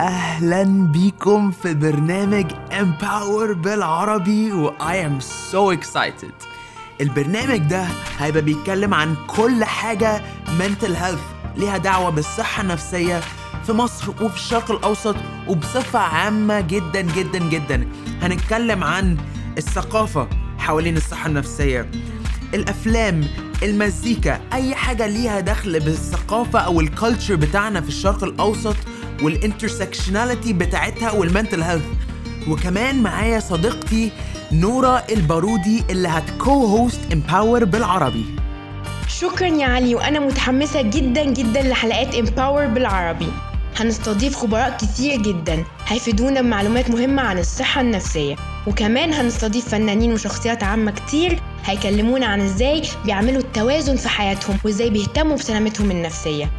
[0.00, 0.62] أهلا
[0.92, 2.44] بيكم في برنامج
[2.80, 5.22] Empower بالعربي و I am
[5.52, 6.46] so excited.
[7.00, 7.86] البرنامج ده
[8.18, 10.22] هيبقى بيتكلم عن كل حاجة
[10.58, 13.20] mental health ليها دعوة بالصحة النفسية
[13.66, 15.16] في مصر وفي الشرق الأوسط
[15.48, 17.88] وبصفة عامة جدا جدا جدا.
[18.22, 19.16] هنتكلم عن
[19.58, 20.28] الثقافة
[20.58, 21.90] حوالين الصحة النفسية
[22.54, 23.24] الأفلام
[23.62, 28.76] المزيكا أي حاجة ليها دخل بالثقافة أو ال culture بتاعنا في الشرق الأوسط.
[29.22, 31.84] وال intersectionality بتاعتها وال mental health
[32.48, 34.12] وكمان معايا صديقتي
[34.52, 38.24] نورا البارودي اللي هت co-host Empower بالعربي.
[39.08, 43.28] شكرا يا علي وأنا متحمسة جدا جدا لحلقات Empower بالعربي.
[43.80, 48.36] هنستضيف خبراء كتير جدا هيفيدونا بمعلومات مهمة عن الصحة النفسية.
[48.66, 55.36] وكمان هنستضيف فنانين وشخصيات عامة كتير هيكلمونا عن إزاي بيعملوا التوازن في حياتهم وإزاي بيهتموا
[55.36, 56.50] بسلامتهم النفسية.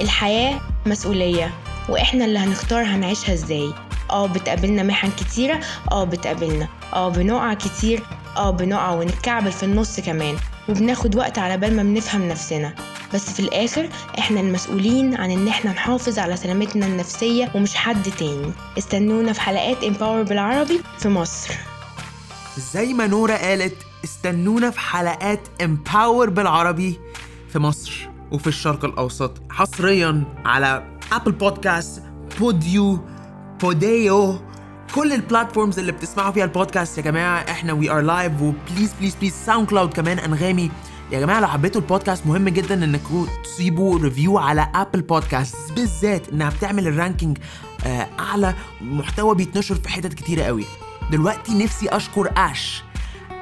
[0.00, 1.50] الحياة مسؤولية.
[1.88, 3.72] وإحنا اللي هنختار هنعيشها إزاي.
[4.10, 5.60] آه بتقابلنا محن كتيرة
[5.92, 8.02] آه بتقابلنا آه بنقع كتير
[8.36, 10.36] آه بنقع ونتكعبل في النص كمان
[10.68, 12.74] وبناخد وقت على بال ما بنفهم نفسنا.
[13.14, 18.52] بس في الآخر إحنا المسؤولين عن إن إحنا نحافظ على سلامتنا النفسية ومش حد تاني.
[18.78, 21.54] استنونا في حلقات Empower بالعربي في مصر.
[22.72, 23.74] زي ما نورا قالت
[24.04, 27.00] استنونا في حلقات Empower بالعربي
[27.52, 28.11] في مصر.
[28.32, 32.02] وفي الشرق الأوسط حصريا على Apple Podcast
[32.38, 32.98] Podeo
[33.60, 34.38] Podeo
[34.94, 39.14] كل ال platforms اللي بتسمعوا فيها البودكاست يا جماعة إحنا we are live و please
[39.14, 40.70] please please SoundCloud كمان أنغامي.
[41.12, 46.50] يا جماعة لو حبيتوا البودكاست مهم جدا إنكم تسيبوا review على Apple Podcast بالذات إنها
[46.50, 47.38] بتعمل ال ranking
[47.86, 50.64] آه، أعلى محتوى بيتنشر في حتت كتيرة قوي.
[51.10, 52.82] دلوقتي نفسي أشكر اش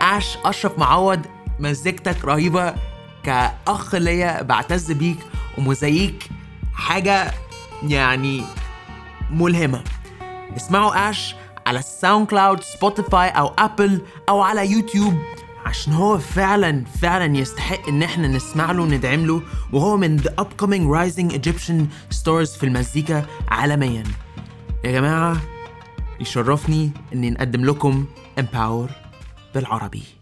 [0.03, 1.21] اش أشرف معوض
[1.61, 2.75] مزيكتك رهيبة.
[3.23, 5.19] كأخ ليا بعتز بيك
[5.59, 6.29] ومزيك
[6.75, 7.33] حاجة
[7.83, 8.43] يعني
[9.31, 9.85] ملهمة.
[10.57, 11.35] اسمعوا اش
[11.67, 15.15] على SoundCloud Spotify أو Apple أو على يوتيوب
[15.67, 19.43] عشان هو فعلا فعلا يستحق إن إحنا نسمع له وندعم له
[19.73, 21.87] وهو من the upcoming rising Egyptian
[22.17, 24.05] stars في المزيكا عالميا.
[24.85, 25.37] يا جماعة
[26.21, 28.05] يشرفني إني نقدم لكم
[28.41, 28.91] Empower
[29.55, 30.20] بالعربي.